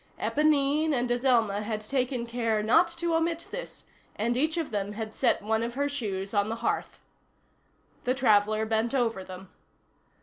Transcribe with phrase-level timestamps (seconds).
[0.19, 3.83] Éponine and Azelma had taken care not to omit this,
[4.15, 6.99] and each of them had set one of her shoes on the hearth.
[8.05, 9.51] The traveller bent over them.